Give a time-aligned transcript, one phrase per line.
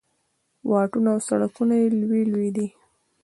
[0.69, 2.67] واټونه او سړکونه یې لوی لوی دي.